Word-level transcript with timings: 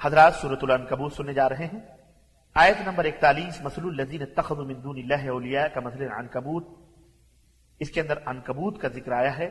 حضرات 0.00 0.34
صورت 0.34 0.58
العنکبوت 0.62 1.12
سننے 1.12 1.32
جا 1.32 1.48
رہے 1.48 1.66
ہیں۔ 1.66 1.80
آیت 2.54 2.76
نمبر 2.86 3.04
اکتالیس 3.04 3.60
مسل 3.60 3.82
الزین 3.84 4.26
تخد 4.36 4.58
من 4.58 4.84
دون 4.84 4.98
اللہ 4.98 5.30
اولیاء 5.30 5.66
کا 5.66 5.80
مسل 5.80 6.08
عنکبوت 6.12 6.66
اس 7.78 7.90
کے 7.90 8.00
اندر 8.00 8.18
عنکبوت 8.26 8.80
کا 8.80 8.88
ذکر 8.88 9.12
آیا 9.12 9.38
ہے۔ 9.38 9.50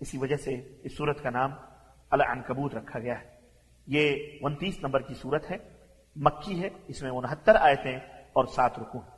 اسی 0.00 0.18
وجہ 0.18 0.36
سے 0.36 0.54
اس 0.82 0.96
صورت 0.96 1.22
کا 1.22 1.30
نام 1.30 1.52
العنکبوت 2.10 2.74
رکھا 2.74 2.98
گیا 2.98 3.20
ہے۔ 3.20 3.26
یہ 3.86 4.16
انتیس 4.42 4.78
نمبر 4.82 5.02
کی 5.02 5.14
صورت 5.14 5.50
ہے، 5.50 5.56
مکی 6.16 6.62
ہے، 6.62 6.68
اس 6.86 7.02
میں 7.02 7.10
انہتر 7.10 7.54
آیتیں 7.54 7.96
اور 8.32 8.44
سات 8.44 8.78
رکو 8.78 8.98
ہیں۔ 8.98 9.10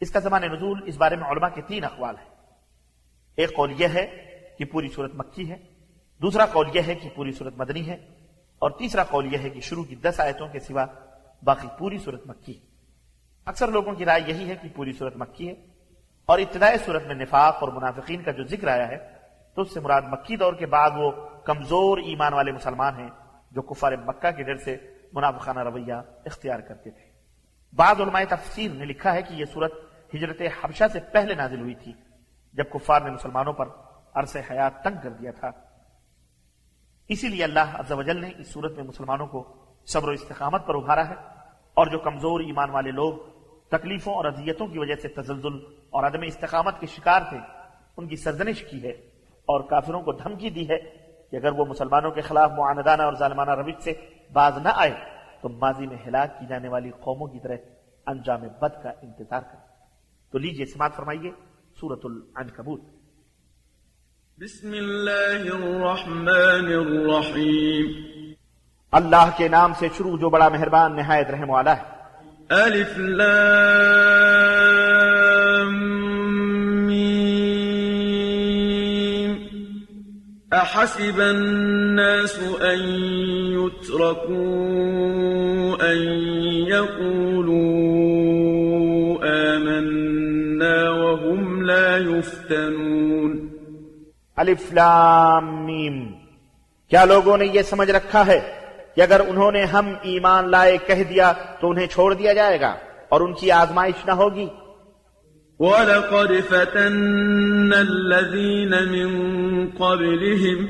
اس 0.00 0.10
کا 0.10 0.20
زمان 0.20 0.42
نزول، 0.42 0.82
اس 0.86 0.96
بارے 0.96 1.16
میں 1.16 1.24
علماء 1.24 1.48
کے 1.48 1.62
تین 1.62 1.84
اقوال 1.84 2.14
ہیں۔ 2.18 2.28
ایک 3.36 3.56
قول 3.56 3.74
یہ 3.78 3.88
ہے 3.94 4.06
کہ 4.58 4.64
پوری 4.64 4.88
صورت 4.88 5.14
مکی 5.14 5.50
ہے۔ 5.50 5.56
دوسرا 6.22 6.46
قول 6.46 6.68
یہ 6.74 6.80
ہے 6.86 6.94
کہ 6.94 7.08
پوری 7.14 7.32
صورت 7.32 7.54
مدنی 7.56 7.88
ہے۔ 7.88 8.21
اور 8.62 8.70
تیسرا 8.70 9.04
قول 9.04 9.32
یہ 9.32 9.38
ہے 9.38 9.50
کہ 9.50 9.60
شروع 9.60 9.84
کی 9.84 9.94
دس 9.94 10.20
آیتوں 10.20 10.48
کے 10.48 10.58
سوا 10.58 10.84
باقی 11.42 11.68
پوری 11.78 11.98
صورت 11.98 12.26
مکی 12.26 12.60
ہے۔ 12.60 12.66
اکثر 13.46 13.68
لوگوں 13.68 13.94
کی 13.94 14.04
رائے 14.04 14.22
یہی 14.26 14.48
ہے 14.48 14.56
کہ 14.56 14.68
پوری 14.74 14.92
صورت 14.92 15.16
مکی 15.16 15.48
ہے 15.48 15.54
اور 16.26 16.38
ابتدائی 16.38 16.78
صورت 16.78 17.06
میں 17.06 17.14
نفاق 17.14 17.56
اور 17.60 17.68
منافقین 17.68 18.22
کا 18.22 18.30
جو 18.30 18.44
ذکر 18.44 18.68
آیا 18.68 18.88
ہے، 18.88 18.96
تو 19.54 19.62
اس 19.62 19.74
سے 19.74 19.80
مراد 19.80 20.02
مکی 20.02 20.36
دور 20.36 20.52
کے 20.52 20.66
بعد 20.66 20.90
وہ 20.96 21.10
کمزور 21.44 21.98
ایمان 21.98 22.32
والے 22.32 22.52
مسلمان 22.52 22.96
ہیں 22.96 23.10
جو 23.50 23.62
کفار 23.62 23.92
مکہ 23.92 24.30
کے 24.30 24.42
ڈر 24.42 24.56
سے 24.56 24.76
منافقانہ 25.12 25.60
رویہ 25.60 25.94
اختیار 26.26 26.60
کرتے 26.60 26.90
تھے۔ 26.90 27.10
بعض 27.72 28.00
علماء 28.00 28.22
تفسیر 28.28 28.70
نے 28.70 28.84
لکھا 28.84 29.14
ہے 29.14 29.22
کہ 29.22 29.34
یہ 29.34 29.44
صورت 29.44 29.72
ہجرت 30.14 30.42
حبشہ 30.60 30.84
سے 30.92 31.00
پہلے 31.00 31.34
نازل 31.34 31.60
ہوئی 31.60 31.74
تھی، 31.74 31.92
جب 32.52 32.64
کفار 32.70 33.00
نے 33.00 33.10
مسلمانوں 33.10 33.52
پر 33.52 33.66
عرص 34.14 34.36
حیات 34.50 34.84
تنگ 34.84 35.00
کر 35.02 35.10
دیا 35.10 35.30
تھا۔ 35.30 35.50
اسی 37.10 37.28
لیے 37.28 37.44
اللہ 37.44 37.74
عز 37.74 37.92
و 37.92 38.02
جل 38.02 38.20
نے 38.20 38.30
اس 38.38 38.52
صورت 38.52 38.76
میں 38.76 38.84
مسلمانوں 38.84 39.26
کو 39.26 39.42
صبر 39.86 40.08
و 40.08 40.12
استقامت 40.12 40.66
پر 40.66 40.74
ابھارا 40.74 41.08
ہے 41.08 41.14
اور 41.76 41.86
جو 41.86 41.98
کمزور 41.98 42.40
ایمان 42.40 42.70
والے 42.70 42.90
لوگ 42.90 43.12
تکلیفوں 43.68 44.14
اور 44.14 44.24
اذیتوں 44.24 44.66
کی 44.66 44.78
وجہ 44.78 44.94
سے 44.94 45.08
تزلزل 45.08 45.56
اور 45.90 46.04
عدم 46.04 46.22
استقامت 46.26 46.80
کے 46.80 46.86
شکار 46.86 47.22
تھے، 47.28 47.38
ان 47.96 48.08
کی 48.08 48.16
سرزنش 48.16 48.62
کی 48.70 48.82
ہے 48.82 48.92
اور 49.48 49.60
کافروں 49.60 50.02
کو 50.02 50.12
دھمکی 50.12 50.50
دی 50.50 50.68
ہے 50.68 50.78
کہ 51.30 51.36
اگر 51.36 51.52
وہ 51.52 51.64
مسلمانوں 51.64 52.10
کے 52.10 52.20
خلاف 52.20 52.50
معاندانہ 52.50 53.02
اور 53.02 53.14
ظالمانہ 53.18 53.50
روش 53.50 53.82
سے 53.84 53.92
باز 54.32 54.58
نہ 54.58 54.72
آئے، 54.74 54.94
تو 55.42 55.48
ماضی 55.48 55.86
میں 55.86 55.96
ہلاک 56.06 56.38
کی 56.38 56.46
جانے 56.46 56.68
والی 56.68 56.90
قوموں 57.00 57.28
کی 57.28 57.40
طرح 57.40 57.56
انجام 58.06 58.40
بد 58.60 58.82
کا 58.82 58.90
انتظار 59.02 59.42
کرے 59.42 59.66
تو 60.32 60.38
لیجیے 60.38 60.66
سماعت 60.66 60.94
فرمائیے 60.96 61.30
سورت 61.80 62.04
العنکبوت۔ 62.04 62.80
بسم 64.38 64.72
اللہ 64.72 65.42
الرحمن 65.54 66.68
الرحیم 66.68 67.88
اللہ 68.92 69.32
کے 69.38 69.48
نام 69.48 69.72
سے 69.80 69.88
شروع 69.96 70.12
جو 70.18 70.28
بڑا 70.30 70.46
مہربان 70.48 70.94
نہایت 70.96 71.28
رحم 71.30 71.50
والا 71.50 71.72
ہے 71.72 71.84
الف 72.56 72.94
لام 73.20 73.36
میم 76.86 78.12
احسب 80.52 81.20
الناس 81.20 82.34
ان 82.62 82.82
يتركوا 83.54 84.56
ان 85.82 86.00
يقولوا 86.66 87.60
آمنا 89.26 90.76
وهم 90.90 91.62
لا 91.64 91.98
يفتنون 91.98 93.11
الف 94.42 94.74
لام 94.74 95.66
میم۔ 95.66 96.12
کیا 96.90 97.04
لوگوں 97.04 97.38
نے 97.38 97.46
یہ 97.46 97.62
سمجھ 97.62 97.90
رکھا 97.90 98.26
ہے 98.26 98.40
کہ 98.96 99.00
اگر 99.00 99.20
انہوں 99.28 99.52
نے 99.52 99.64
ہم 99.64 99.92
ایمان 100.02 100.50
لائے 100.50 100.78
کہہ 100.86 101.04
دیا 101.10 101.32
تو 101.60 101.70
انہیں 101.70 101.86
چھوڑ 101.86 102.14
دیا 102.14 102.32
جائے 102.32 102.60
گا 102.60 102.74
اور 103.08 103.20
ان 103.20 103.34
کی 103.34 103.50
آزمائش 103.50 104.06
نہ 104.06 104.12
ہوگی؟ 104.12 104.46
وَلَقَدْ 105.58 106.48
فَتَنَّ 106.48 107.76
الَّذِينَ 107.76 108.76
مِن 108.90 109.08
قَبْلِهِمْ 109.78 110.66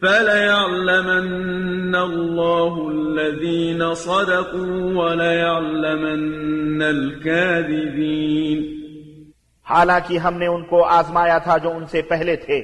فَلَيَعْلَمَنَّ 0.00 1.96
اللَّهُ 1.98 2.90
الَّذِينَ 2.90 3.94
صَدَقُوا 3.94 5.04
وَلَيَعْلَمَنَّ 5.04 6.84
الْكَاذِبِينَ۔ 6.84 8.79
حالانکہ 9.70 10.18
ہم 10.18 10.34
نے 10.34 10.46
ان 10.46 10.64
کو 10.64 10.84
آزمایا 10.84 11.38
تھا 11.38 11.56
جو 11.56 11.70
ان 11.70 11.86
سے 11.86 12.02
پہلے 12.02 12.36
تھے۔ 12.36 12.62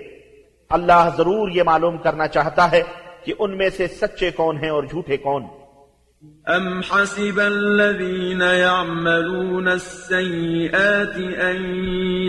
اللہ 0.70 1.08
ضرور 1.16 1.48
یہ 1.48 1.62
معلوم 1.62 1.98
کرنا 1.98 2.28
چاہتا 2.28 2.70
ہے 2.70 2.82
کہ 3.24 3.32
ان 3.38 3.56
میں 3.56 3.70
سے 3.70 3.86
سچے 3.86 4.30
کون 4.30 4.56
ہیں 4.62 4.70
اور 4.70 4.82
جھوٹے 4.82 5.16
کون۔ 5.16 5.44
أَمْ 6.56 6.82
حَسِبَ 6.94 7.42
الَّذِينَ 7.42 8.44
يَعْمَلُونَ 8.44 9.70
السَّيِّئَاتِ 9.70 11.20
أَن 11.20 11.64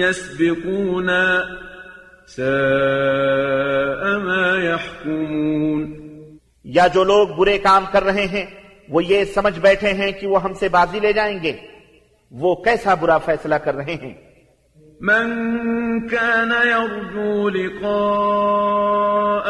يَسْبِقُونَا 0.01 1.43
سَاءَ 2.27 4.17
مَا 4.17 4.63
يَحْكُمُونَ۔ 4.63 5.85
یا 6.63 6.87
جو 6.87 7.03
لوگ 7.03 7.27
برے 7.27 7.57
کام 7.57 7.85
کر 7.91 8.03
رہے 8.03 8.25
ہیں 8.25 8.45
وہ 8.89 9.03
یہ 9.03 9.25
سمجھ 9.25 9.59
بیٹھے 9.59 9.93
ہیں 9.93 10.11
کہ 10.11 10.27
وہ 10.27 10.43
ہم 10.43 10.53
سے 10.53 10.69
بازی 10.69 10.99
لے 10.99 11.13
جائیں 11.13 11.39
گے۔ 11.43 11.53
وہ 12.31 12.55
کیسا 12.55 12.93
برا 12.93 13.17
فیصلہ 13.17 13.55
کر 13.55 13.75
رہے 13.75 13.93
ہیں؟ 13.93 14.26
من 15.01 15.27
كان 16.07 16.51
يرجو 16.65 17.49
لقاء 17.49 17.93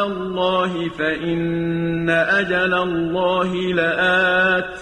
الله 0.05 0.73
فإن 0.97 2.09
أجل 2.09 2.73
الله 2.73 3.73
لآت 3.73 4.77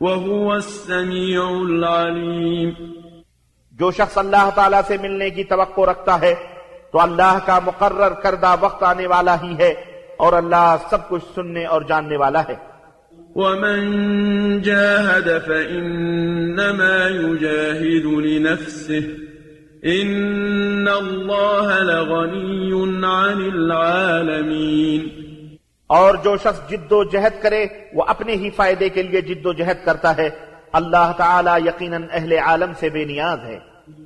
وهو 0.00 0.52
السميع 0.52 1.42
العليم۔ 1.42 2.70
جو 3.72 3.90
شخص 3.90 4.18
اللہ 4.18 4.50
تعالیٰ 4.54 4.80
سے 4.86 4.96
ملنے 5.02 5.30
کی 5.30 5.44
توقع 5.44 5.80
رکھتا 5.80 6.20
ہے 6.20 6.34
تو 6.92 7.00
اللہ 7.00 7.38
کا 7.46 7.58
مقرر 7.64 8.10
کردہ 8.10 8.56
وقت 8.60 8.82
آنے 8.82 9.06
والا 9.06 9.36
ہی 9.42 9.54
ہے 9.58 9.74
اور 10.18 10.32
اللہ 10.32 10.76
سب 10.90 11.08
کچھ 11.08 11.24
سننے 11.34 11.66
اور 11.66 11.82
جاننے 11.82 12.16
والا 12.16 12.42
ہے۔ 12.48 12.72
ومن 13.34 13.82
جاهد 14.62 15.46
فإنما 15.46 17.08
يجاهد 17.08 18.24
لنفسه۔ 18.24 19.21
إن 19.86 20.88
الله 20.88 21.82
لغني 21.82 23.04
عن 23.04 23.50
العالمين 23.54 25.08
اور 25.86 26.14
جو 26.24 26.36
شخص 26.36 26.70
جد 26.70 26.92
و 26.92 27.04
جہد 27.04 27.42
کرے 27.42 27.66
وہ 27.94 28.04
اپنے 28.06 28.32
ہی 28.32 28.50
فائدے 28.50 28.88
کے 28.88 29.02
لیے 29.02 29.20
جد 29.20 29.46
و 29.46 29.52
جہد 29.52 29.84
کرتا 29.84 30.16
ہے۔ 30.16 30.30
اللہ 30.72 31.12
تعالیٰ 31.16 31.66
یقیناً 31.66 32.02
اہل 32.12 32.32
عالم 32.32 32.72
سے 32.80 32.88
بے 32.88 33.04
نیاز 33.04 33.38
ہے۔ 33.44 33.58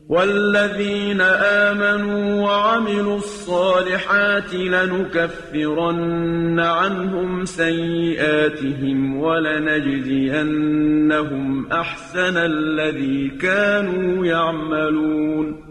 والذين 0.09 1.21
آمنوا 1.21 2.35
وعملوا 2.35 3.15
الصالحات 3.15 4.55
لنكفرن 4.55 6.61
عنهم 6.61 7.45
سيئاتهم 7.45 9.17
ولنجزينهم 9.17 11.73
أحسن 11.73 12.37
الذي 12.37 13.29
كانوا 13.29 14.27
يعملون 14.27 15.66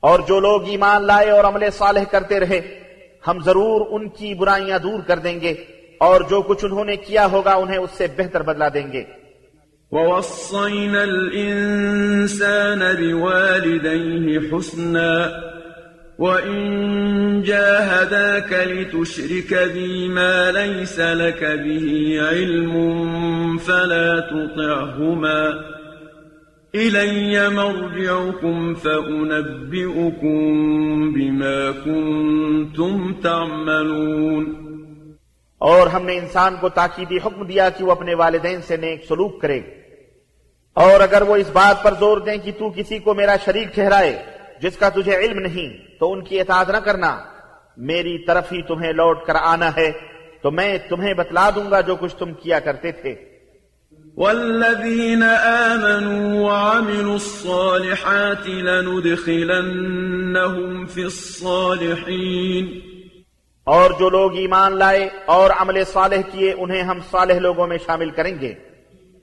اور 0.00 0.20
جو 0.28 0.40
لوگ 0.40 0.68
ایمان 0.68 1.06
لائے 1.06 1.30
اور 1.30 1.44
عمل 1.44 1.70
صالح 1.72 2.04
کرتے 2.10 2.40
رہے، 2.40 2.60
ہم 3.26 3.38
ضرور 3.44 3.86
ان 3.90 4.08
کی 4.08 4.34
برائیاں 4.34 4.78
دور 4.78 5.00
کر 5.06 5.18
دیں 5.18 5.40
گے 5.40 5.54
اور 6.00 6.20
جو 6.20 6.42
کچھ 6.42 6.64
انہوں 6.64 6.84
نے 6.84 6.96
کیا 6.96 7.26
ہوگا 7.26 7.54
انہیں 7.54 7.78
اس 7.78 7.90
سے 7.98 8.06
بہتر 8.16 8.42
بدلا 8.42 8.68
دیں 8.74 8.92
گے۔ 8.92 9.04
ووصينا 9.92 11.02
الإنسان 11.02 12.78
بوالديه 12.78 14.48
حسنا 14.52 15.28
وإن 16.18 16.60
جاهداك 17.42 18.52
لتشرك 18.52 19.54
بي 19.72 20.08
ما 20.08 20.50
ليس 20.50 20.98
لك 20.98 21.44
به 21.44 21.86
علم 22.30 22.74
فلا 23.58 24.20
تطعهما 24.20 25.75
إلي 26.76 27.48
مرجعكم 27.48 28.74
فأنبئكم 28.74 30.26
بما 31.12 31.70
كنتم 31.84 33.12
تعملون. 33.14 34.66
اور 35.58 35.86
ہم 35.86 36.02
نے 36.02 36.18
انسان 36.18 36.56
کو 36.60 36.68
تاکیدی 36.68 37.16
حکم 37.16 37.46
دیا 37.46 37.70
کہ 37.70 37.84
وہ 37.84 37.92
اپنے 37.92 38.14
والدین 38.14 38.62
سے 38.62 38.76
نیک 38.76 39.04
سلوک 39.08 39.40
کرے۔ 39.42 39.60
اور 40.74 41.00
اگر 41.00 41.22
وہ 41.22 41.36
اس 41.36 41.50
بات 41.52 41.82
پر 41.82 41.94
زور 42.00 42.18
دیں 42.18 42.36
کہ 42.36 42.52
تو 42.58 42.70
کسی 42.70 42.98
کو 42.98 43.14
میرا 43.14 43.36
شریک 43.44 43.74
ٹھہرائے 43.74 44.22
جس 44.62 44.76
کا 44.76 44.88
تجھے 44.88 45.16
علم 45.16 45.38
نہیں 45.38 45.98
تو 46.00 46.12
ان 46.12 46.24
کی 46.24 46.40
اطاعت 46.40 46.70
نہ 46.70 46.76
کرنا۔ 46.76 47.18
میری 47.76 48.24
طرف 48.24 48.52
ہی 48.52 48.62
تمہیں 48.62 48.92
لوٹ 48.92 49.24
کر 49.26 49.34
آنا 49.34 49.70
ہے 49.76 49.92
تو 50.42 50.50
میں 50.50 50.78
تمہیں 50.88 51.14
بتلا 51.14 51.50
دوں 51.54 51.70
گا 51.70 51.80
جو 51.80 51.96
کچھ 51.96 52.16
تم 52.16 52.32
کیا 52.32 52.60
کرتے 52.60 52.92
تھے۔ 52.92 53.36
والذين 54.16 55.22
آمنوا 55.22 56.25
وعملوا 56.76 57.14
الصالحات 57.14 58.48
لندخلنهم 58.48 60.86
في 60.86 61.02
الصالحين. 61.02 62.80
اور 63.64 63.90
جو 63.90 64.10
لوگ 64.10 64.36
ایمان 64.36 64.78
لائے 64.78 65.08
اور 65.26 65.50
عمل 65.50 65.84
صالح 65.84 66.16
کیے 66.32 66.54
انہیں 66.58 66.82
ہم 66.82 66.98
صالح 67.10 67.38
لوگوں 67.38 67.66
میں 67.66 67.78
شامل 67.86 68.10
کریں 68.10 68.40
گے۔ 68.40 68.54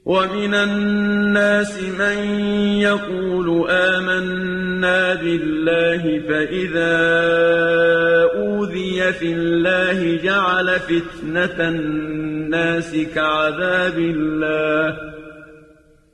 ومن 0.06 0.54
الناس 0.54 1.82
من 1.82 2.42
يقول 2.82 3.72
آمنا 3.72 5.14
بالله 5.14 6.28
فإذا 6.28 6.98
أوذي 8.36 9.02
في 9.20 9.34
الله 9.34 10.20
جعل 10.24 10.80
فتنة 10.80 11.60
الناس 11.60 12.96
كعذاب 13.14 13.98
الله 13.98 15.14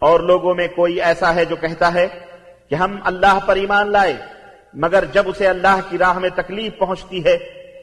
اور 0.00 0.20
لوگوں 0.20 0.54
میں 0.54 0.68
کوئی 0.76 1.00
ایسا 1.00 1.34
ہے 1.34 1.44
جو 1.44 1.56
کہتا 1.56 1.94
ہے 1.94 2.08
کہ 2.70 2.74
ہم 2.74 2.98
اللہ 3.04 3.38
پر 3.46 3.56
ایمان 3.56 3.92
لائے، 3.92 4.16
مگر 4.74 5.04
جب 5.12 5.22
اسے 5.26 5.48
اللہ 5.48 5.80
کی 5.88 5.98
راہ 5.98 6.18
میں 6.18 6.30
تکلیف 6.34 6.78
پہنچتی 6.78 7.24
ہے، 7.24 7.36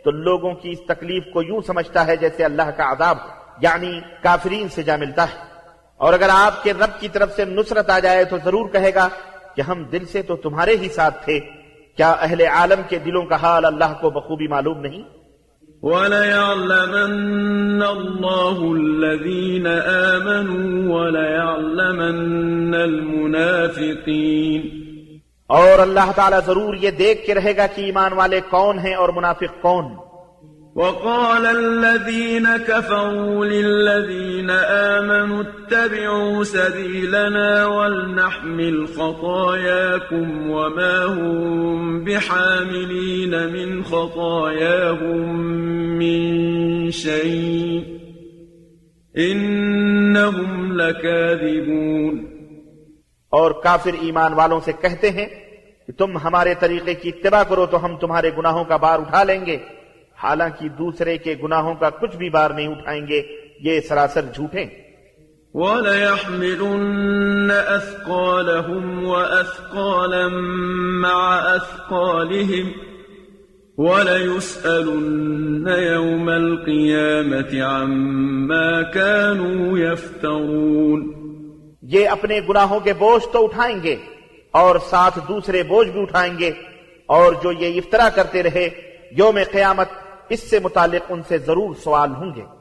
تو 0.04 0.12
لوگوں 0.12 0.54
کی 0.54 0.72
اس 0.72 0.80
تکلیف 0.88 1.24
کو 1.34 1.42
یوں 1.42 1.62
سمجھتا 1.62 2.08
ہے 2.08 2.16
جیسے 2.16 2.46
اللہ 2.46 2.70
کا 2.78 2.92
عذاب 2.92 3.18
یعنی 3.62 4.00
کافرین 4.22 4.70
سے 4.70 4.84
جا 4.84 4.96
ملتا 4.96 5.24
ہے۔ 5.24 5.40
اور 5.98 6.14
اگر 6.14 6.30
آپ 6.32 6.64
کے 6.64 6.74
رب 6.74 7.00
کی 7.00 7.10
طرف 7.10 7.36
سے 7.36 7.46
نصرت 7.46 7.90
آ 7.90 8.00
جائے 8.00 8.24
تو 8.24 8.38
ضرور 8.44 8.70
کہے 8.70 8.94
گا 8.94 9.08
کہ 9.56 9.62
ہم 9.62 9.84
دل 9.84 10.06
سے 10.06 10.22
تو 10.22 10.36
تمہارے 10.36 10.76
ہی 10.82 10.90
ساتھ 10.90 11.26
تھے۔ 11.26 11.40
کیا 11.98 12.12
اہل 12.12 12.42
عالم 12.42 12.82
کے 12.90 13.00
دلوں 13.00 13.26
کا 13.26 13.36
حال 13.36 13.66
اللہ 13.66 13.94
کو 14.02 14.10
بخوبی 14.10 14.48
معلوم 14.48 14.80
نہیں؟ 14.80 15.25
وَلَيَعْلَمَنَّ 15.86 17.84
اللَّهُ 17.84 18.74
الَّذِينَ 18.76 19.68
آمَنُوا 19.88 21.00
وَلَيَعْلَمَنَّ 21.00 22.76
الْمُنَافِقِينَ. 22.76 24.62
اور 25.48 25.80
اللہ 25.80 26.12
تعالیٰ 26.16 26.40
ضرور 26.46 26.74
یہ 26.74 26.92
دیکھ 26.92 27.26
کے 27.26 27.34
رہے 27.34 27.58
گا 27.58 27.68
کہ 27.68 27.82
ایمان 27.82 28.14
والے 28.14 28.40
کون 28.50 28.80
ہیں 28.80 28.96
اور 28.96 29.10
منافق 29.10 29.62
کون۔ 29.62 29.86
وقال 30.76 31.46
الذين 31.46 32.48
كفروا 32.68 33.46
للذين 33.46 34.50
آمنوا 35.00 35.44
اتبعوا 35.44 36.44
سبيلنا 36.44 37.66
ولنحمل 37.66 38.86
خطاياكم 38.86 40.50
وما 40.50 41.06
هم 41.06 42.04
بحاملين 42.04 43.34
من 43.54 43.84
خطاياهم 43.84 45.65
من 46.06 46.92
شيء 46.92 47.84
إنهم 49.18 50.72
لكاذبون 50.72 52.26
اور 53.30 53.52
کافر 53.52 53.92
ایمان 54.02 54.34
والوں 54.34 54.60
سے 54.60 54.72
کہتے 54.82 55.10
ہیں 55.10 55.26
کہ 55.88 55.94
تم 55.94 56.18
ہمارے 56.18 56.54
طریقے 56.60 56.94
کی 56.94 57.10
اتباع 57.10 57.44
کرو 57.44 57.66
تو 57.66 57.86
ہم 57.86 57.98
تمہارے 57.98 58.32
گناہوں 58.38 58.64
کا 58.64 58.78
بار 58.78 59.00
اٹھا 59.00 59.24
لیں 59.24 59.46
گے۔ 59.46 59.58
حالانکہ 60.24 60.70
دوسرے 60.70 61.18
کے 61.18 61.36
گناہوں 61.44 61.76
کا 61.76 61.90
کچھ 61.90 62.18
بھی 62.18 62.30
بار 62.30 62.50
نہیں 62.50 62.68
اٹھائیں 62.68 63.08
گے۔ 63.08 63.22
یہ 63.60 63.80
سراسر 63.80 64.22
جھوٹے 64.34 64.66
وَلَيَحْمِلُنَّ 65.54 67.76
أَثْقَالَهُمْ 67.76 69.08
وَأَثْقَالًا 69.08 70.28
مَعَ 71.02 71.56
أَثْقَالِهِمْ 71.56 72.85
وَلَيُسْأَلُنَّ 73.78 75.70
يَوْمَ 75.78 76.32
الْقِيَامَةِ 76.32 77.60
عَمَّا 77.62 78.82
كَانُوا 78.82 79.80
يَفْتَرُونَ. 79.80 81.12
یہ 81.82 82.10
اپنے 82.10 82.40
گناہوں 82.50 82.80
کے 82.80 82.94
بوجھ 82.94 83.24
تو 83.34 83.46
اٹھائیں 83.46 83.84
گے 83.84 83.96
اور 84.52 84.76
ساتھ 84.90 85.20
دوسرے 85.28 85.64
بوجھ 85.64 85.90
بھی 85.90 86.02
اٹھائیں 86.02 86.40
گے 86.40 86.52
اور 87.06 87.34
جو 87.44 87.52
یہ 87.52 87.82
افطرا 87.82 88.10
کرتے 88.10 88.44
رہے 88.44 88.70
یوم 89.18 89.40
قیامت 89.52 89.88
اس 90.30 90.40
سے 90.50 90.60
متعلق 90.64 91.06
ان 91.10 91.22
سے 91.28 91.38
ضرور 91.38 91.76
سوال 91.84 92.10
ہوں 92.10 92.32
گے۔ 92.36 92.55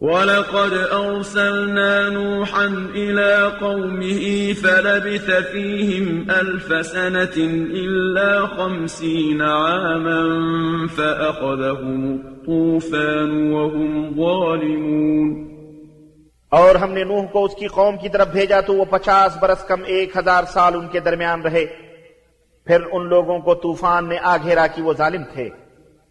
وَلَقَدْ 0.00 0.72
أَرْسَلْنَا 0.92 2.08
نُوحًا 2.08 2.90
إِلَىٰ 2.92 3.58
قَوْمِهِ 3.60 4.52
فَلَبِثَ 4.60 5.30
فِيهِمْ 5.52 6.32
أَلْفَ 6.40 6.82
سَنَةٍ 6.82 7.48
إِلَّا 7.70 8.46
خَمْسِينَ 8.56 9.42
عَامًا 9.42 10.22
فَأَخَذَهُمُ 10.96 12.12
الطُّوفَانُ 12.12 13.52
وَهُمْ 13.52 14.16
ظَالِمُونَ 14.16 15.50
اور 16.50 16.74
ہم 16.74 16.92
نے 16.92 17.04
نوح 17.04 17.24
کو 17.24 17.44
اس 17.44 17.54
کی 17.54 17.66
قوم 17.66 17.96
کی 17.96 18.08
طرف 18.08 18.28
بھیجا 18.28 18.60
تو 18.60 18.74
وہ 18.74 18.84
پچاس 18.90 19.36
برس 19.40 19.64
کم 19.64 19.80
ایک 19.86 20.16
ہزار 20.16 20.44
سال 20.44 20.74
ان 20.74 20.88
کے 20.88 21.00
درمیان 21.00 21.42
رہے۔ 21.42 21.66
پھر 22.66 22.78
ان 22.92 23.08
لوگوں 23.08 23.38
کو 23.38 23.54
طوفان 23.54 24.08
نے 24.08 24.18
آ 24.22 24.36
گھیرا 24.36 24.66
کہ 24.66 24.82
وہ 24.82 24.92
ظالم 24.92 25.22
تھے۔ 25.34 25.48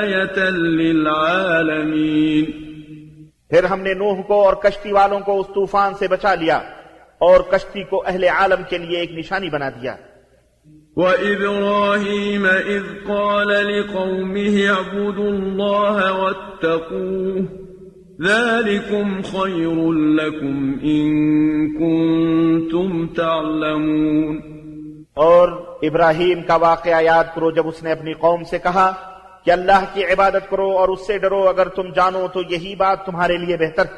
آية 0.01 0.49
للعالمين. 0.49 2.45
پھر 3.49 3.63
ہم 3.63 3.79
نے 3.79 3.93
نوح 3.93 4.21
کو 4.27 4.45
اور 4.45 4.53
کشتی 4.53 4.91
والوں 4.91 5.19
کو 5.19 5.39
اس 5.39 5.47
طوفان 5.47 5.93
سے 5.93 6.07
بچا 6.07 6.35
لیا 6.35 6.55
اور 7.17 7.39
کشتی 7.39 7.83
کو 7.83 8.03
اہل 8.07 8.23
عالم 8.23 8.63
کے 8.69 8.77
لیے 8.77 8.99
ایک 8.99 9.11
نشانی 9.11 9.49
بنا 9.49 9.69
دیا۔ 9.69 9.95
وَإِبْرَاهِيمَ 10.95 12.47
إِذْ 12.47 13.07
قَالَ 13.07 13.63
لِقَوْمِهِ 13.63 14.67
اعْبُدُوا 14.67 15.31
اللَّهَ 15.31 16.11
وَاتَّقُوهُ 16.11 17.64
ذلكم 18.19 19.21
خير 19.23 19.91
لكم 19.91 20.79
إن 20.83 21.07
كنتم 21.79 23.07
تعلمون 23.07 24.39
اور 25.17 25.49
ابراہیم 25.83 26.41
کا 26.47 26.55
واقعہ 26.61 27.01
یاد 27.03 27.23
کرو 27.35 27.51
جب 27.51 27.67
اس 27.67 27.83
نے 27.83 27.91
اپنی 27.91 28.13
قوم 28.13 28.43
سے 28.43 28.57
کہا 28.63 28.91
کہ 29.45 29.51
اللہ 29.51 29.85
کی 29.93 30.03
عبادت 30.13 30.49
کرو 30.49 30.69
اور 30.77 30.89
اس 30.89 31.05
سے 31.07 31.17
ڈرو 31.17 31.47
اگر 31.47 31.67
تم 31.75 31.91
جانو 31.95 32.27
تو 32.33 32.41
یہی 32.49 32.75
بات 32.75 33.05
تمہارے 33.05 33.37
لیے 33.37 33.57
بہتر 33.57 33.93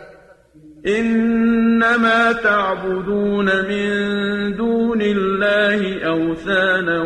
انما 0.86 2.32
تعبدون 2.34 3.46
من 3.46 4.54
دون 4.58 5.02
الله 5.02 6.06
اوثانا 6.06 7.02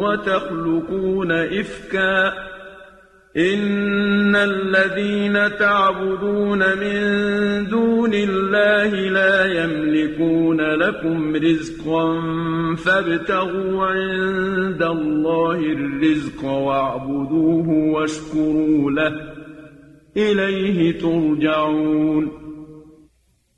وتخلقون 0.00 1.32
افكا 1.32 2.32
إن 3.36 4.36
الذين 4.36 5.56
تعبدون 5.58 6.58
من 6.58 7.68
دون 7.68 8.14
الله 8.14 8.88
لا 9.10 9.44
يملكون 9.54 10.60
لكم 10.60 11.36
رزقا 11.36 12.06
فابتغوا 12.76 13.86
عند 13.86 14.82
الله 14.82 15.58
الرزق 15.58 16.44
واعبدوه 16.44 17.68
واشكروا 17.68 18.90
له 18.90 19.12
إليه 20.16 21.00
ترجعون 21.00 22.30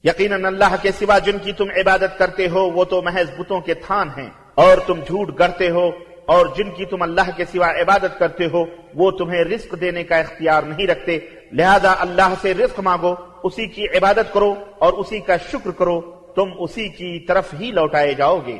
یقیناً 0.05 0.45
اللہ 0.45 0.75
کے 0.83 0.91
سوا 0.93 1.19
جن 1.19 1.39
کی 1.39 1.53
تم 1.53 1.71
عبادت 1.77 2.19
کرتے 2.19 2.49
ہو 2.49 2.69
وہ 2.71 2.85
تو 2.85 3.03
محض 3.03 3.31
بتوں 3.39 3.61
کے 3.61 3.75
تھان 3.87 4.09
ہیں 4.17 4.29
اور 4.55 4.79
تم 4.87 5.01
جھوٹ 5.07 5.39
گڑتے 5.39 5.71
ہو 5.71 5.91
اور 6.29 6.47
جن 6.57 6.71
کی 6.71 6.85
تم 6.85 7.03
اللہ 7.03 7.37
کے 7.37 7.45
سوا 7.45 7.71
عبادت 7.71 8.19
کرتے 8.19 8.47
ہو، 8.47 8.65
وہ 8.95 9.11
تمہیں 9.11 9.45
رزق 9.45 9.81
دینے 9.81 10.05
کا 10.05 10.17
اختیار 10.17 10.63
نہیں 10.63 10.87
رکھتے۔ 10.87 11.19
لہذا 11.53 11.95
اللہ 11.99 12.35
سے 12.41 12.55
رزق 12.55 12.81
مانگو، 12.81 13.15
اسی 13.45 13.67
کی 13.67 13.85
عبادت 13.85 14.35
کرو 14.35 14.55
اور 14.79 14.93
اسی 14.93 15.21
کا 15.21 15.37
شکر 15.37 15.71
کرو۔ 15.71 16.01
تم 16.37 16.45
اسی 16.59 16.89
کی 16.89 17.27
طرف 17.27 17.55
ہی 17.61 17.71
لوٹائے 17.71 18.15
جاؤ 18.15 18.41
گے۔ 18.47 18.59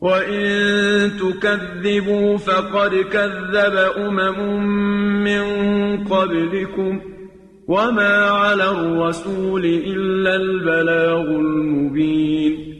وَإِن 0.00 1.10
تُكَذِّبُوا 1.18 2.36
فَقَدْ 2.44 2.94
كَذَّبَ 3.10 3.80
أُمَمٌ 3.98 4.62
مِّن 5.22 5.44
قَبْلِكُمْ۔ 6.08 6.98
وَمَا 7.68 8.50
عَلَى 8.50 8.68
الرَّسُولِ 8.68 9.82
إِلَّا 9.82 10.32
الْبَلَاغُ 10.32 11.20
الْمُبِينُ 11.20 12.71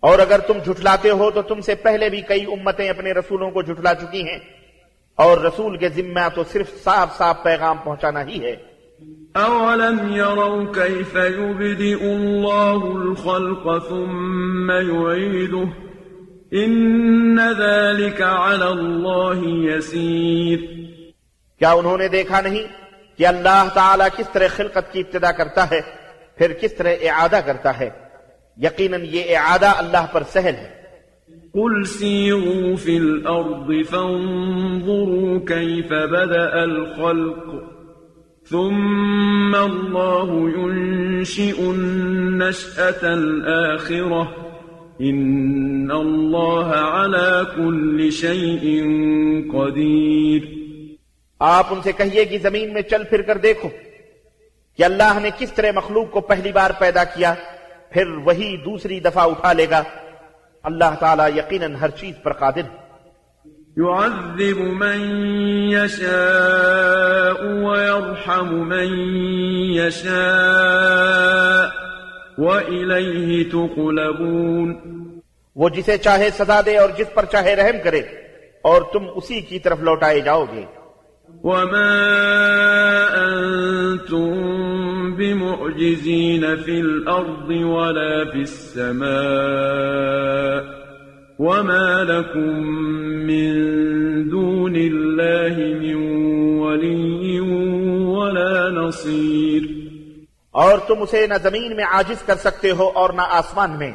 اور 0.00 0.18
اگر 0.18 0.38
تم 0.38 0.58
جھٹلاتے 0.64 1.10
ہو 1.10 1.30
تو 1.30 1.42
تم 1.42 1.60
سے 1.60 1.74
پہلے 1.74 2.08
بھی 2.08 2.20
کئی 2.20 2.44
امتیں 2.44 2.88
اپنے 2.88 3.12
رسولوں 3.12 3.50
کو 3.50 3.62
جھٹلا 3.62 3.94
چکی 3.94 4.28
ہیں۔ 4.28 4.38
اور 5.14 5.38
رسول 5.38 5.76
کے 5.76 5.88
ذمہ 5.88 6.28
تو 6.34 6.44
صرف 6.52 6.84
صاف 6.84 7.18
صاف 7.18 7.42
پیغام 7.42 7.76
پہنچانا 7.84 8.26
ہی 8.26 8.44
ہے۔ 8.44 8.56
اولم 9.32 10.14
يروا 10.14 10.72
كيف 10.72 11.16
يبدئ 11.16 12.02
الله 12.02 13.00
الخلق 13.00 13.88
ثم 13.88 14.70
يعيده 14.70 15.68
إن 16.52 17.36
ذلك 17.58 18.22
على 18.22 18.66
الله 18.66 19.48
يسير۔ 19.48 20.58
کیا 21.58 21.72
انہوں 21.72 21.98
نے 21.98 22.08
دیکھا 22.08 22.40
نہیں 22.40 22.66
کہ 23.18 23.26
اللہ 23.26 23.68
تعالیٰ 23.74 24.08
کس 24.16 24.28
طرح 24.32 24.46
خلقت 24.56 24.92
کی 24.92 25.00
ابتدا 25.00 25.32
کرتا 25.32 25.70
ہے 25.70 25.80
پھر 26.36 26.52
کس 26.52 26.74
طرح 26.74 26.92
اعادہ 27.02 27.40
کرتا 27.46 27.78
ہے؟ 27.80 27.90
یقیناً 28.56 29.00
یہ 29.10 29.36
اعادہ 29.36 29.68
اللہ 29.76 30.06
پر 30.12 30.22
سہل 30.32 30.54
ہے۔ 30.54 30.80
قل 31.52 31.84
سيروا 31.84 32.76
في 32.76 32.96
الأرض 32.96 33.90
فانظروا 33.90 35.38
كيف 35.46 35.92
بدأ 36.10 36.60
الخلق 36.62 37.46
ثم 38.50 39.54
الله 39.54 40.48
ينشئ 40.56 41.62
النشأة 41.68 43.02
الآخرة 43.02 44.22
إن 45.00 45.90
الله 45.90 46.68
على 46.74 47.42
كل 47.56 48.10
شيء 48.10 48.82
قدير۔ 49.52 50.42
آپ 51.38 51.66
ان 51.70 51.82
سے 51.82 51.92
کہیے 51.92 52.24
کہ 52.24 52.38
زمین 52.38 52.72
میں 52.72 52.82
چل 52.82 53.02
پھر 53.04 53.22
کر 53.22 53.38
دیکھو 53.38 53.68
کہ 54.76 54.84
اللہ 54.84 55.18
نے 55.22 55.30
کس 55.38 55.52
طرح 55.52 55.66
مخلوق 55.74 56.10
کو 56.10 56.20
پہلی 56.20 56.52
بار 56.52 56.70
پیدا 56.78 57.04
کیا 57.04 57.34
پھر 57.90 58.06
وہی 58.06 58.56
دوسری 58.56 59.00
دفعہ 59.00 59.26
اٹھا 59.26 59.52
لے 59.52 59.66
گا۔ 59.70 59.82
اللہ 60.62 60.94
تعالیٰ 61.00 61.36
یقیناً 61.36 61.74
ہر 61.74 61.88
چیز 61.88 62.14
پر 62.22 62.32
قادر۔ 62.32 62.90
يعذب 63.78 64.60
من 64.60 65.00
يشاء 65.72 67.44
ويرحم 67.44 68.68
من 68.68 69.08
يشاء 69.70 71.66
وإليه 72.38 73.42
تقلبون۔ 73.50 74.74
وہ 75.56 75.68
جسے 75.68 75.98
چاہے 75.98 76.30
سزا 76.30 76.60
دے 76.66 76.78
اور 76.78 76.88
جس 76.96 77.14
پر 77.14 77.24
چاہے 77.24 77.56
رحم 77.56 77.76
کرے 77.84 78.00
اور 78.62 78.82
تم 78.92 79.06
اسی 79.14 79.40
کی 79.40 79.58
طرف 79.58 79.80
لوٹائے 79.80 80.20
جاؤ 80.20 80.44
گے۔ 80.44 80.64
وما 81.42 81.96
أنتم 83.14 84.69
بمعجزين 85.70 86.56
في 86.56 86.80
الأرض 86.80 87.48
ولا 87.50 88.24
في 88.32 88.40
السماء 88.40 89.10
وما 91.38 92.04
لكم 92.04 92.62
من 93.26 93.52
دون 94.28 94.76
الله 94.76 95.56
من 95.80 95.94
ولي 96.58 97.40
ولا 97.40 98.70
نصير 98.70 99.62
اور 100.50 100.78
تم 100.78 101.02
اسے 101.02 101.26
نہ 101.26 101.34
زمین 101.42 101.76
میں 101.76 101.84
عاجز 101.84 102.22
کر 102.22 102.34
سکتے 102.34 102.70
ہو 102.70 102.88
اور 102.94 103.10
نہ 103.10 103.22
آسمان 103.30 103.78
میں 103.78 103.92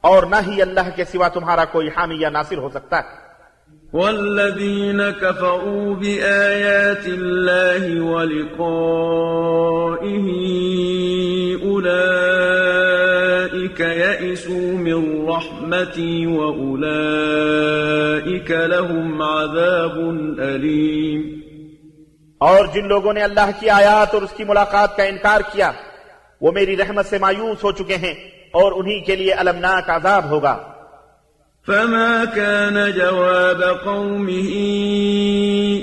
اور 0.00 0.22
نہ 0.22 0.36
ہی 0.46 0.62
اللہ 0.62 0.96
کے 0.96 1.04
سوا 1.04 1.28
تمہارا 1.28 1.64
کوئی 1.64 1.88
حامی 1.88 2.16
یا 2.20 2.28
ناصر 2.30 2.58
ہو 2.58 2.68
سکتا 2.68 2.96
ہے۔ 2.96 3.25
والذين 3.92 5.10
كفروا 5.10 5.94
بآيات 5.94 7.06
الله 7.06 8.00
ولقائه 8.00 8.56
أولئك 11.64 13.80
يئسوا 13.80 14.72
من 14.72 15.28
رحمتي 15.28 16.26
وأولئك 16.26 18.50
لهم 18.50 19.22
عذاب 19.22 20.18
أليم 20.38 21.40
اور 22.38 22.64
جن 22.74 22.88
لوگوں 22.88 23.12
نے 23.12 23.22
اللہ 23.22 23.50
کی 23.60 23.70
آیات 23.70 24.14
اور 24.14 24.22
اس 24.22 24.32
کی 24.36 24.44
ملاقات 24.44 24.96
کا 24.96 25.02
انکار 25.02 25.40
کیا، 25.52 25.72
وہ 26.40 26.52
میری 26.52 26.76
رحمت 26.76 27.06
سے 27.06 27.18
مایوس 27.18 27.64
ہو 27.64 27.72
چکے 27.72 27.96
ہیں 27.96 28.14
اور 28.52 28.72
انہی 28.72 29.00
کے 29.00 29.16
لیے 29.16 29.32
المناک 29.32 29.90
عذاب 29.90 30.30
ہوگا۔ 30.30 30.75
فما 31.66 32.24
كان 32.24 32.92
جواب 32.92 33.62
قومه 33.62 34.50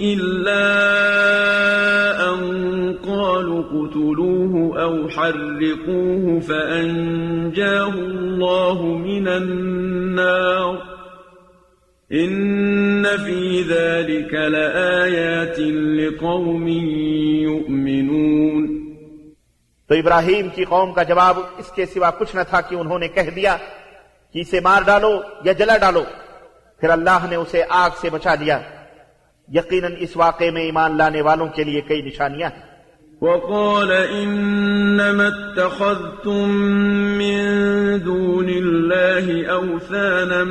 إلا 0.04 0.64
أن 2.30 2.40
قالوا 3.08 3.60
اقتلوه 3.60 4.82
أو 4.84 5.10
حرقوه 5.10 6.40
فأنجاه 6.40 7.90
الله 7.90 8.84
من 8.84 9.28
النار 9.28 10.82
إن 12.12 13.06
في 13.18 13.62
ذلك 13.62 14.34
لآيات 14.34 15.60
لقوم 16.00 16.68
يؤمنون 17.48 18.84
تو 19.90 19.96
ابراہیم 19.96 20.48
کی 20.56 20.64
قوم 20.66 20.92
کا 20.94 21.04
جواب 21.04 21.38
اس 21.58 21.72
کے 21.76 21.86
سوا 21.86 22.10
کچھ 22.20 22.36
نہ 22.36 22.42
تھا 22.50 22.62
کہ 22.62 22.76
انہوں 22.76 23.00
نے 23.00 23.08
کہہ 23.08 23.30
دیا 23.36 23.58
کہ 24.34 24.40
اسے 24.40 24.60
مار 24.60 24.82
ڈالو 24.86 25.22
یا 25.44 25.54
جلا 25.54 25.78
ڈالو، 25.78 26.04
پھر 26.80 26.90
اللہ 26.90 27.26
نے 27.30 27.36
اسے 27.36 27.64
آگ 27.70 27.90
سے 28.02 28.10
بچا 28.10 28.36
لیا۔ 28.36 28.60
یقیناً 29.54 29.94
اس 30.00 30.18
واقعے 30.18 30.52
میں 30.52 30.62
ایمان 30.62 30.98
لانے 30.98 31.22
والوں 31.22 31.48
کے 31.48 31.64
لیے 31.64 31.82
کئی 31.82 32.02
نشانیاں 32.02 32.50
ہیں۔ 32.50 32.74
وقال 33.22 33.92
إنما 33.92 35.24
اتخذتم 35.24 36.52
من 37.18 37.42
دون 38.06 38.50
الله 38.50 39.44
أوثانا 39.50 40.44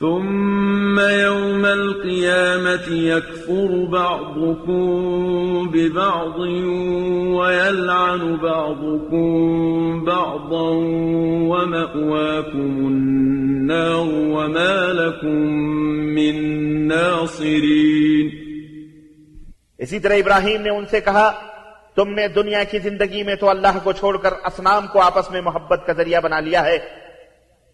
ثم 0.00 1.00
يوم 1.00 1.66
القيامة 1.66 2.86
يكفر 2.88 3.84
بعضكم 3.84 4.90
ببعض 5.70 6.38
ويلعن 7.36 8.36
بعضكم 8.36 9.28
بعضا 10.04 10.70
ومأواكم 11.50 12.86
النار 12.86 14.06
وما 14.08 14.92
لكم 14.92 15.36
من 16.14 16.34
ناصرين 16.88 18.30
اسی 19.78 19.98
طرح 19.98 20.14
ابراہیم 20.14 20.62
نے 20.62 20.70
ان 20.70 20.84
سے 20.90 21.00
کہا، 21.00 21.30
تم 21.94 22.08
نے 22.08 22.28
دنیا 22.28 22.64
کی 22.64 22.78
زندگی 22.78 23.22
میں 23.22 23.34
تو 23.34 23.48
اللہ 23.48 23.78
کو 23.82 23.92
چھوڑ 23.92 24.16
کر 24.16 24.32
اسنام 24.44 24.86
کو 24.92 25.00
آپس 25.00 25.30
میں 25.30 25.40
محبت 25.40 25.86
کا 25.86 25.92
ذریعہ 25.92 26.20
بنا 26.20 26.40
لیا 26.40 26.64
ہے 26.64 26.78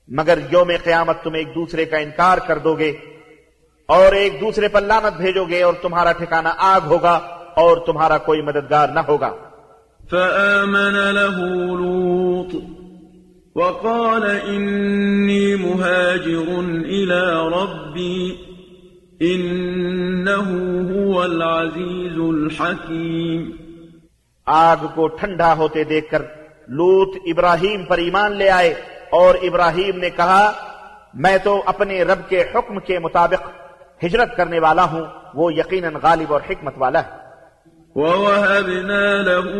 مگر 0.09 0.39
یوم 0.53 0.71
قیامت 0.85 1.23
تم 1.23 1.35
ایک 1.35 1.49
دوسرے 1.55 1.85
کا 1.85 1.97
انکار 1.97 2.39
کر 2.39 2.59
دو 2.59 2.75
گے 2.75 2.93
اور 3.87 4.13
ایک 4.13 4.41
دوسرے 4.41 4.69
پر 4.69 4.83
لانت 4.83 5.17
بھیجو 5.17 5.45
گے 5.45 5.63
اور 5.63 5.75
تمہارا 5.83 6.13
ٹھکانہ 6.13 6.49
آگ 6.59 6.81
ہوگا 6.87 7.15
اور 7.57 7.77
تمہارا 7.87 8.19
کوئی 8.19 8.43
مددگار 8.43 8.89
نہ 8.89 9.01
ہوگا۔ 9.09 9.35
فآمن 10.11 10.95
له 10.95 11.43
لوط 11.77 12.55
وقال 13.57 14.23
إني 14.49 15.55
مهاجر 15.55 16.49
إلى 16.85 17.25
ربي 17.57 18.31
إنه 19.21 20.49
هو 20.93 21.21
العزيز 21.23 22.19
الحكيم۔ 22.19 23.51
آگ 24.47 24.77
کو 24.95 25.09
ٹھنڈا 25.09 25.57
ہوتے 25.57 25.85
دیکھ 25.85 26.11
کر 26.11 26.23
لوت 26.69 27.17
ابراہیم 27.27 27.85
پر 27.85 27.99
ایمان 27.99 28.33
لے 28.33 28.51
آئے۔ 28.51 28.75
اور 29.11 29.35
ابراہیم 29.43 29.99
نے 29.99 30.11
کہا، 30.11 30.53
میں 31.15 31.39
تو 31.39 31.63
اپنے 31.67 32.03
رب 32.03 32.29
کے 32.29 32.45
حکم 32.55 32.79
کے 32.79 32.99
مطابق 32.99 33.49
ہجرت 34.05 34.37
کرنے 34.37 34.59
والا 34.59 34.85
ہوں، 34.85 35.05
وہ 35.35 35.55
یقیناً 35.55 35.95
غالب 36.03 36.33
اور 36.33 36.41
حکمت 36.51 36.75
والا 36.77 37.05
ہے۔ 37.05 37.27
وَوَهَبْنَا 37.97 39.23
لَهُ 39.23 39.59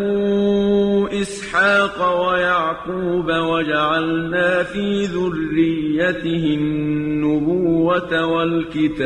إِسْحَاقَ 1.21 2.03
وَيَعْقُوبَ 2.03 3.33
وَجَعَلْنَا 3.33 4.63
فِي 4.63 5.07
ذُرِّيَّتِهِ 5.07 6.57
النُّبُوَّةَ 6.61 8.21
وَالْكِتَابَ 8.23 9.03